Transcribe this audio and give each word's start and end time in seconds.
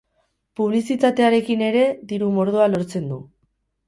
Publizitatearekin 0.59 1.61
ere 1.65 1.83
diru 2.13 2.31
mordoa 2.39 2.65
lortzen 2.77 3.07
du. 3.13 3.19